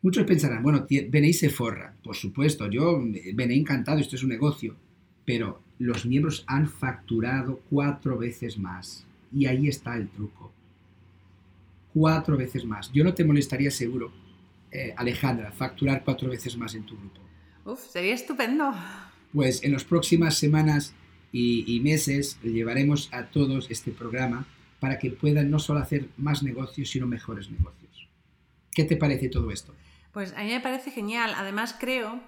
Muchos 0.00 0.24
pensarán, 0.24 0.62
bueno, 0.62 0.86
venéis 1.08 1.38
se 1.38 1.50
forra. 1.50 1.94
Por 2.02 2.16
supuesto, 2.16 2.68
yo 2.68 3.02
venéis 3.34 3.60
encantado, 3.60 3.98
esto 3.98 4.16
es 4.16 4.22
un 4.22 4.30
negocio. 4.30 4.74
Pero 5.24 5.62
los 5.78 6.04
miembros 6.04 6.44
han 6.46 6.68
facturado 6.68 7.60
cuatro 7.70 8.18
veces 8.18 8.58
más. 8.58 9.06
Y 9.32 9.46
ahí 9.46 9.68
está 9.68 9.96
el 9.96 10.08
truco. 10.08 10.52
Cuatro 11.94 12.36
veces 12.36 12.64
más. 12.66 12.92
Yo 12.92 13.04
no 13.04 13.14
te 13.14 13.24
molestaría 13.24 13.70
seguro, 13.70 14.12
eh, 14.70 14.92
Alejandra, 14.96 15.52
facturar 15.52 16.02
cuatro 16.04 16.28
veces 16.28 16.56
más 16.58 16.74
en 16.74 16.84
tu 16.84 16.96
grupo. 16.98 17.20
Uf, 17.64 17.80
sería 17.86 18.14
estupendo. 18.14 18.74
Pues 19.32 19.62
en 19.64 19.72
las 19.72 19.84
próximas 19.84 20.36
semanas 20.36 20.92
y, 21.32 21.64
y 21.72 21.80
meses 21.80 22.38
llevaremos 22.42 23.08
a 23.12 23.26
todos 23.26 23.70
este 23.70 23.92
programa 23.92 24.46
para 24.80 24.98
que 24.98 25.10
puedan 25.10 25.50
no 25.50 25.58
solo 25.58 25.80
hacer 25.80 26.08
más 26.18 26.42
negocios, 26.42 26.90
sino 26.90 27.06
mejores 27.06 27.50
negocios. 27.50 28.08
¿Qué 28.72 28.84
te 28.84 28.96
parece 28.96 29.28
todo 29.28 29.50
esto? 29.50 29.72
Pues 30.12 30.32
a 30.36 30.42
mí 30.42 30.50
me 30.50 30.60
parece 30.60 30.90
genial. 30.90 31.32
Además 31.36 31.74
creo 31.78 32.20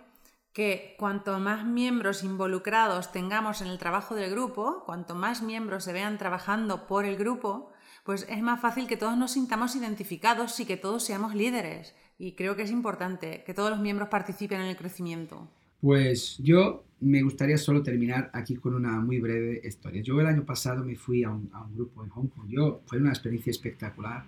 que 0.53 0.95
cuanto 0.99 1.39
más 1.39 1.67
miembros 1.67 2.25
involucrados 2.25 3.13
tengamos 3.13 3.61
en 3.61 3.69
el 3.69 3.79
trabajo 3.79 4.15
del 4.15 4.31
grupo, 4.31 4.85
cuanto 4.87 5.15
más 5.15 5.43
miembros 5.43 5.85
se 5.85 5.93
vean 5.93 6.17
trabajando 6.17 6.87
por 6.87 7.05
el 7.05 7.17
grupo, 7.17 7.73
pues 8.07 8.27
es 8.31 8.41
más 8.41 8.61
fácil 8.61 8.87
que 8.87 8.97
todos 8.97 9.19
nos 9.19 9.33
sintamos 9.33 9.75
identificados 9.77 10.59
y 10.61 10.65
que 10.65 10.77
todos 10.77 11.05
seamos 11.05 11.35
líderes. 11.35 11.95
Y 12.19 12.33
creo 12.33 12.57
que 12.57 12.63
es 12.63 12.71
importante 12.71 13.43
que 13.45 13.53
todos 13.53 13.69
los 13.69 13.81
miembros 13.81 14.09
participen 14.09 14.61
en 14.61 14.69
el 14.69 14.77
crecimiento. 14.77 15.51
Pues 15.81 16.39
yo 16.39 16.85
me 17.01 17.23
gustaría 17.23 17.59
solo 17.59 17.83
terminar 17.83 18.31
aquí 18.33 18.57
con 18.57 18.75
una 18.75 19.01
muy 19.01 19.21
breve 19.21 19.61
historia. 19.65 20.03
Yo 20.03 20.21
el 20.21 20.27
año 20.27 20.45
pasado 20.45 20.85
me 20.85 20.97
fui 20.97 21.25
a 21.25 21.31
un, 21.31 21.51
grupo 21.75 22.03
en 22.03 22.11
Hong 22.11 22.29
Kong. 22.29 22.49
Yo, 22.49 22.81
fue 22.87 22.99
una 22.99 23.11
experiencia 23.11 23.51
espectacular 23.51 24.25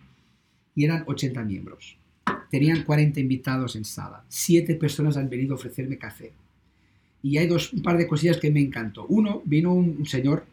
y 0.74 0.84
eran 0.84 1.04
80 1.06 1.42
miembros. 1.44 1.96
Tenían 2.50 2.84
40 2.84 3.20
invitados 3.20 3.76
en 3.76 3.84
sala. 3.84 4.24
Siete 4.28 4.74
personas 4.74 5.16
han 5.16 5.30
venido 5.30 5.54
a 5.54 5.56
ofrecerme 5.56 5.98
café. 5.98 6.32
Y 7.22 7.38
hay 7.38 7.46
dos, 7.46 7.72
un 7.72 7.82
par 7.82 7.96
de 7.96 8.06
cosillas 8.06 8.38
que 8.38 8.50
me 8.50 8.60
encantó. 8.60 9.06
Uno, 9.08 9.42
vino 9.44 9.72
un, 9.72 10.06
señor 10.06 10.44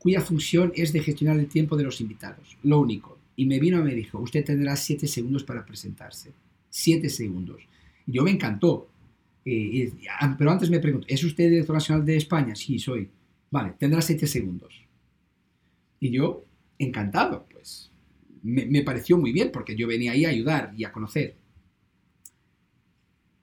cuya 0.00 0.22
función 0.22 0.72
es 0.74 0.92
de 0.92 1.00
gestionar 1.00 1.38
el 1.38 1.46
tiempo 1.46 1.76
de 1.76 1.84
los 1.84 2.00
invitados. 2.00 2.56
Lo 2.62 2.80
único. 2.80 3.18
Y 3.36 3.44
me 3.44 3.60
vino 3.60 3.78
y 3.78 3.82
me 3.82 3.94
dijo, 3.94 4.18
usted 4.18 4.44
tendrá 4.44 4.74
siete 4.74 5.06
segundos 5.06 5.44
para 5.44 5.64
presentarse. 5.64 6.32
Siete 6.70 7.10
segundos. 7.10 7.62
Y 8.06 8.12
yo 8.12 8.24
me 8.24 8.30
encantó. 8.30 8.88
Eh, 9.44 9.92
ah, 10.20 10.34
pero 10.38 10.50
antes 10.50 10.70
me 10.70 10.80
pregunto, 10.80 11.06
¿es 11.08 11.22
usted 11.22 11.50
director 11.50 11.74
nacional 11.74 12.04
de 12.04 12.16
España? 12.16 12.54
Sí, 12.54 12.78
soy. 12.78 13.08
Vale, 13.50 13.74
tendrá 13.78 14.00
siete 14.00 14.26
segundos. 14.26 14.74
Y 16.00 16.10
yo, 16.10 16.44
encantado, 16.78 17.46
pues. 17.52 17.90
Me, 18.42 18.64
me, 18.64 18.82
pareció 18.82 19.18
muy 19.18 19.32
bien 19.32 19.50
porque 19.52 19.76
yo 19.76 19.86
venía 19.86 20.12
ahí 20.12 20.24
a 20.24 20.30
ayudar 20.30 20.72
y 20.74 20.84
a 20.84 20.92
conocer. 20.92 21.36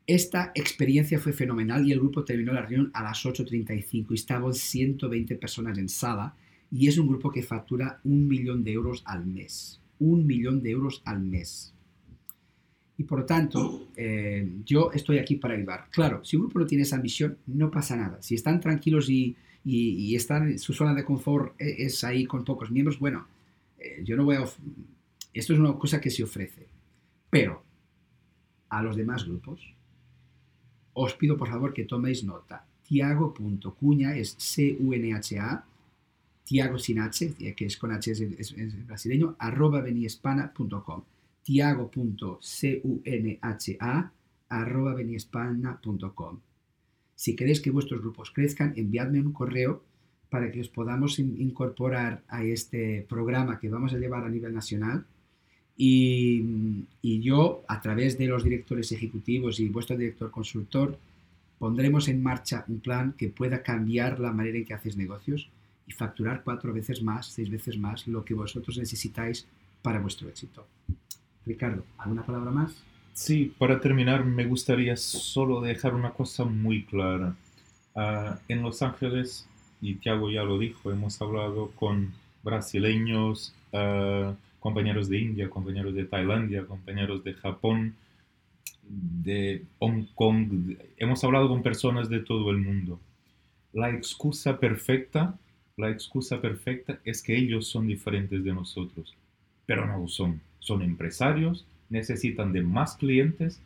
Esta 0.07 0.51
experiencia 0.55 1.19
fue 1.19 1.33
fenomenal 1.33 1.87
y 1.87 1.91
el 1.91 1.99
grupo 1.99 2.25
terminó 2.25 2.51
la 2.51 2.61
reunión 2.61 2.89
a 2.95 3.03
las 3.03 3.23
8.35 3.23 4.07
y 4.09 4.13
estaban 4.15 4.53
120 4.55 5.35
personas 5.35 5.77
en 5.77 5.87
sala 5.87 6.35
y 6.71 6.87
es 6.87 6.97
un 6.97 7.07
grupo 7.07 7.31
que 7.31 7.43
factura 7.43 7.99
un 8.03 8.27
millón 8.27 8.63
de 8.63 8.73
euros 8.73 9.03
al 9.05 9.25
mes. 9.25 9.79
Un 9.99 10.25
millón 10.25 10.61
de 10.61 10.71
euros 10.71 11.01
al 11.05 11.21
mes. 11.21 11.73
Y 12.97 13.03
por 13.03 13.19
lo 13.19 13.25
tanto, 13.25 13.89
eh, 13.95 14.49
yo 14.65 14.91
estoy 14.91 15.19
aquí 15.19 15.35
para 15.35 15.53
ayudar. 15.53 15.87
Claro, 15.91 16.25
si 16.25 16.35
un 16.35 16.43
grupo 16.43 16.59
no 16.59 16.65
tiene 16.65 16.83
esa 16.83 16.95
ambición, 16.95 17.37
no 17.45 17.69
pasa 17.69 17.95
nada. 17.95 18.21
Si 18.21 18.33
están 18.35 18.59
tranquilos 18.59 19.09
y, 19.09 19.35
y, 19.63 20.15
están, 20.15 20.57
su 20.57 20.73
zona 20.73 20.95
de 20.95 21.05
confort 21.05 21.59
e, 21.61 21.85
es 21.85 22.03
ahí 22.03 22.25
con 22.25 22.43
pocos 22.43 22.71
miembros, 22.71 22.97
bueno, 22.99 23.27
eh, 23.77 24.01
yo 24.03 24.17
no 24.17 24.25
voy 24.25 24.37
a... 24.37 24.45
Esto 25.33 25.53
es 25.53 25.59
una 25.59 25.73
cosa 25.73 26.01
que 26.01 26.09
se 26.09 26.23
ofrece. 26.23 26.67
Pero 27.29 27.63
a 28.69 28.81
los 28.81 28.95
demás 28.95 29.25
grupos, 29.25 29.73
os 30.93 31.13
pido 31.13 31.37
por 31.37 31.49
favor 31.49 31.73
que 31.73 31.85
toméis 31.85 32.23
nota. 32.23 32.65
Tiago.cuña 32.87 34.15
es 34.15 34.35
C-U-N-H-A, 34.39 35.65
Tiago 36.47 36.79
sin 36.79 36.99
H, 36.99 37.33
que 37.57 37.65
es 37.65 37.75
con 37.75 37.91
H, 37.91 38.09
es, 38.09 38.55
brasileño, 38.87 39.35
arroba 39.37 39.81
beniespana.com. 39.81 41.03
Tiago.cunha 41.43 42.39
arroba 44.47 44.93
beniespana.com. 44.93 46.39
Si 47.15 47.35
queréis 47.35 47.59
que 47.59 47.69
vuestros 47.69 47.99
grupos 47.99 48.31
crezcan, 48.31 48.71
enviadme 48.77 49.19
un 49.19 49.33
correo 49.33 49.83
para 50.29 50.49
que 50.49 50.61
os 50.61 50.69
podamos 50.69 51.19
incorporar 51.19 52.23
a 52.29 52.45
este 52.45 53.05
programa 53.09 53.59
que 53.59 53.67
vamos 53.67 53.93
a 53.93 53.97
llevar 53.97 54.23
a 54.23 54.29
nivel 54.29 54.53
nacional 54.53 55.05
y, 55.75 56.87
yo, 57.03 57.65
a 57.67 57.81
través 57.81 58.17
de 58.17 58.27
los 58.27 58.45
directores 58.45 58.93
ejecutivos 58.93 59.59
y 59.59 59.67
vuestro 59.67 59.97
director 59.97 60.31
consultor, 60.31 60.97
pondremos 61.59 62.07
en 62.07 62.23
marcha 62.23 62.63
un 62.69 62.79
plan 62.79 63.15
que 63.17 63.27
pueda 63.27 63.63
cambiar 63.63 64.21
la 64.21 64.31
manera 64.31 64.57
en 64.59 64.63
que 64.63 64.73
haces 64.73 64.95
negocios 64.95 65.49
y 65.87 65.93
facturar 65.93 66.43
cuatro 66.43 66.73
veces 66.73 67.01
más, 67.01 67.27
seis 67.27 67.49
veces 67.49 67.77
más 67.77 68.07
lo 68.07 68.23
que 68.23 68.33
vosotros 68.33 68.77
necesitáis 68.77 69.47
para 69.81 69.99
vuestro 69.99 70.27
éxito. 70.27 70.67
Ricardo, 71.45 71.85
¿alguna 71.97 72.25
palabra 72.25 72.51
más? 72.51 72.83
Sí, 73.13 73.53
para 73.57 73.79
terminar 73.79 74.25
me 74.25 74.45
gustaría 74.45 74.95
solo 74.97 75.61
dejar 75.61 75.95
una 75.95 76.11
cosa 76.11 76.43
muy 76.43 76.83
clara. 76.83 77.35
Ah, 77.95 78.39
en 78.47 78.61
Los 78.61 78.81
Ángeles, 78.81 79.47
y 79.81 79.95
Tiago 79.95 80.29
ya 80.29 80.43
lo 80.43 80.59
dijo, 80.59 80.91
hemos 80.91 81.19
hablado 81.21 81.71
con 81.71 82.13
brasileños, 82.43 83.55
ah, 83.73 84.35
compañeros 84.59 85.09
de 85.09 85.19
India, 85.19 85.49
compañeros 85.49 85.95
de 85.95 86.05
Tailandia, 86.05 86.65
compañeros 86.65 87.23
de 87.23 87.33
Japón, 87.33 87.95
de 88.89 89.65
Hong 89.79 90.05
Kong, 90.15 90.77
hemos 90.97 91.23
hablado 91.23 91.49
con 91.49 91.63
personas 91.63 92.09
de 92.09 92.19
todo 92.19 92.51
el 92.51 92.57
mundo. 92.57 92.99
La 93.73 93.89
excusa 93.89 94.59
perfecta, 94.59 95.37
la 95.77 95.91
excusa 95.91 96.41
perfecta 96.41 96.99
es 97.05 97.21
que 97.21 97.37
ellos 97.37 97.67
son 97.67 97.87
diferentes 97.87 98.43
de 98.43 98.51
nosotros, 98.51 99.15
pero 99.67 99.85
no 99.85 99.99
lo 99.99 100.07
son. 100.07 100.41
Son 100.59 100.81
empresarios, 100.81 101.65
necesitan 101.89 102.51
de 102.51 102.63
más 102.63 102.95
clientes, 102.95 103.61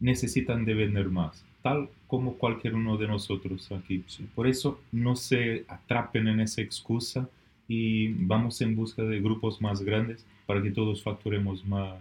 necesitan 0.00 0.66
de 0.66 0.74
vender 0.74 1.08
más, 1.08 1.42
tal 1.62 1.88
como 2.06 2.34
cualquier 2.34 2.74
uno 2.74 2.98
de 2.98 3.08
nosotros 3.08 3.72
aquí. 3.72 4.04
Por 4.34 4.46
eso 4.46 4.80
no 4.92 5.16
se 5.16 5.64
atrapen 5.66 6.28
en 6.28 6.40
esa 6.40 6.60
excusa 6.60 7.28
y 7.66 8.08
vamos 8.08 8.60
en 8.60 8.76
busca 8.76 9.02
de 9.02 9.20
grupos 9.20 9.62
más 9.62 9.80
grandes 9.80 10.26
para 10.44 10.62
que 10.62 10.70
todos 10.70 11.02
facturemos 11.02 11.64
más, 11.64 11.98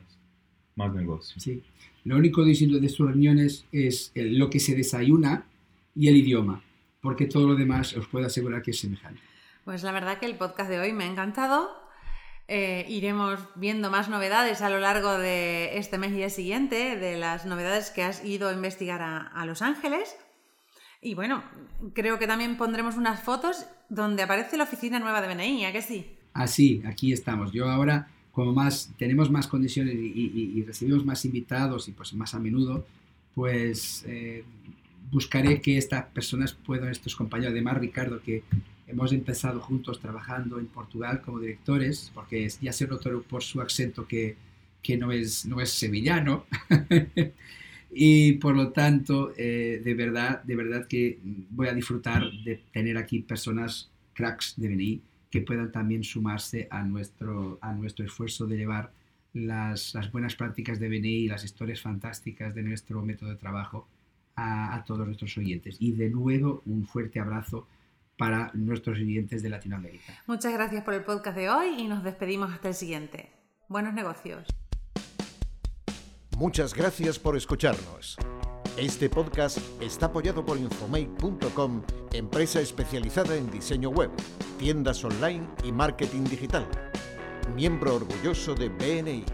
más 0.76 0.94
negocios. 0.94 1.42
Sí. 1.42 1.62
Lo 2.04 2.18
único 2.18 2.44
distinto 2.44 2.78
de 2.78 2.90
sus 2.90 3.08
reuniones 3.08 3.66
es 3.72 4.12
lo 4.16 4.50
que 4.50 4.60
se 4.60 4.76
desayuna 4.76 5.46
y 5.96 6.10
el 6.10 6.18
idioma, 6.18 6.62
porque 7.04 7.28
todo 7.28 7.50
lo 7.50 7.56
demás 7.56 7.96
os 7.96 8.08
puedo 8.08 8.26
asegurar 8.26 8.64
que 8.64 8.72
es 8.72 8.80
semejante. 8.80 9.22
Pues 9.66 9.84
la 9.84 9.92
verdad 9.92 10.18
que 10.18 10.26
el 10.26 10.36
podcast 10.36 10.70
de 10.70 10.80
hoy 10.80 10.94
me 10.94 11.04
ha 11.04 11.08
encantado. 11.08 11.70
Eh, 12.48 12.86
iremos 12.90 13.40
viendo 13.56 13.92
más 13.92 14.10
novedades 14.10 14.62
a 14.62 14.70
lo 14.70 14.80
largo 14.80 15.18
de 15.18 15.78
este 15.78 15.98
mes 15.98 16.14
y 16.14 16.24
el 16.24 16.32
siguiente, 16.32 16.98
de 16.98 17.18
las 17.18 17.46
novedades 17.46 17.92
que 17.92 18.04
has 18.04 18.26
ido 18.26 18.50
a 18.50 18.54
investigar 18.54 19.02
a, 19.02 19.20
a 19.20 19.46
Los 19.46 19.62
Ángeles. 19.62 20.16
Y 21.02 21.14
bueno, 21.14 21.44
creo 21.94 22.18
que 22.18 22.28
también 22.28 22.58
pondremos 22.58 22.96
unas 22.96 23.22
fotos 23.22 23.66
donde 23.90 24.24
aparece 24.24 24.58
la 24.58 24.64
oficina 24.64 25.00
nueva 25.00 25.22
de 25.22 25.28
BNI, 25.28 25.66
¿a 25.66 25.72
que 25.72 25.82
sí? 25.82 26.18
Así, 26.34 26.82
ah, 26.86 26.90
aquí 26.90 27.12
estamos. 27.12 27.52
Yo 27.52 27.70
ahora 27.70 28.08
como 28.32 28.52
más 28.52 28.92
tenemos 28.98 29.30
más 29.30 29.48
condiciones 29.48 29.94
y, 29.96 30.64
recibimos 30.64 31.06
más 31.06 31.24
invitados 31.26 31.88
y 31.88 31.92
pues 31.92 32.14
más 32.16 32.34
a 32.34 32.40
menudo, 32.40 32.86
pues 33.36 34.04
eh, 34.08 34.44
buscaré 35.14 35.62
que 35.62 35.78
estas 35.78 36.06
personas 36.06 36.54
puedan, 36.54 36.90
estos 36.90 37.16
compañeros, 37.16 37.52
además 37.52 37.78
Ricardo, 37.78 38.22
que 38.22 38.44
hemos 38.88 39.14
empezado 39.14 39.60
juntos 39.62 40.00
trabajando 40.00 40.60
en 40.60 40.66
Portugal 40.66 41.22
como 41.22 41.40
directores, 41.40 42.12
porque 42.14 42.50
ya 42.62 42.74
se 42.74 42.88
notó 42.88 43.22
por 43.22 43.44
su 43.44 43.62
acento 43.62 44.08
que, 44.08 44.36
que 44.82 44.98
no, 44.98 45.12
es, 45.12 45.46
no 45.46 45.62
es 45.62 45.70
sevillano. 45.70 46.46
y 47.92 48.34
por 48.34 48.56
lo 48.56 48.70
tanto, 48.70 49.34
eh, 49.38 49.82
de, 49.84 49.94
verdad, 49.94 50.44
de 50.44 50.56
verdad 50.56 50.88
que 50.88 51.20
voy 51.24 51.68
a 51.68 51.74
disfrutar 51.74 52.30
de 52.44 52.62
tener 52.72 52.98
aquí 52.98 53.20
personas 53.20 53.90
cracks 54.14 54.56
de 54.58 54.68
BNI 54.68 55.02
que 55.30 55.42
puedan 55.42 55.72
también 55.72 56.04
sumarse 56.04 56.68
a 56.70 56.84
nuestro, 56.84 57.58
a 57.62 57.74
nuestro 57.74 58.06
esfuerzo 58.06 58.46
de 58.46 58.58
llevar 58.58 58.92
las, 59.34 59.94
buenas 60.12 60.36
prácticas 60.36 60.80
de 60.80 60.90
BNI 60.90 61.24
y 61.24 61.28
las 61.28 61.44
historias 61.44 61.82
fantásticas 61.82 62.54
de 62.54 62.62
nuestro 62.62 63.02
método 63.02 63.32
de 63.32 63.38
trabajo 63.38 63.88
a, 64.36 64.76
a, 64.76 64.84
todos 64.84 65.06
nuestros 65.06 65.38
oyentes. 65.38 65.78
Y 65.80 65.94
de 65.94 66.10
nuevo, 66.10 66.62
un 66.66 66.86
fuerte 66.86 67.20
abrazo 67.20 67.68
para 68.18 68.52
nuestros 68.54 68.98
oyentes 68.98 69.44
de 69.44 69.50
Latinoamérica. 69.50 70.14
Muchas 70.28 70.54
gracias 70.54 70.84
por 70.84 70.94
el 70.94 71.04
podcast 71.04 71.36
de 71.36 71.50
hoy 71.50 71.76
y 71.78 71.88
nos 71.88 72.04
despedimos 72.04 72.52
hasta 72.52 72.70
el 72.70 72.74
siguiente. 72.74 73.32
Buenos 73.68 73.94
negocios. 73.94 74.46
Muchas 76.38 76.74
gracias 76.74 77.20
por 77.20 77.38
escucharnos. 77.38 78.18
Este 78.78 79.08
podcast 79.08 79.60
está 79.80 80.08
apoyado 80.08 80.44
por 80.44 80.58
Infomake.com, 80.58 81.84
empresa 82.12 82.60
especializada 82.60 83.36
en 83.36 83.52
diseño 83.52 83.90
web, 83.90 84.10
tiendas 84.58 85.04
online 85.04 85.48
y 85.64 85.72
marketing 85.72 86.24
digital. 86.24 86.68
Miembro 87.56 87.96
orgulloso 87.96 88.56
de 88.56 88.70
BNI. 88.70 89.26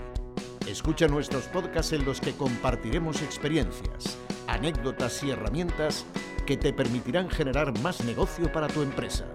Escucha 0.68 1.08
nuestros 1.08 1.46
podcasts 1.46 1.94
en 1.94 2.04
los 2.04 2.20
que 2.20 2.34
compartiremos 2.34 3.22
experiencias, 3.22 4.18
anécdotas 4.54 5.24
y 5.24 5.32
herramientas 5.32 6.06
que 6.46 6.58
te 6.58 6.74
permitirán 6.74 7.30
generar 7.30 7.78
más 7.80 8.04
negocio 8.04 8.52
para 8.52 8.68
tu 8.68 8.82
empresa. 8.82 9.26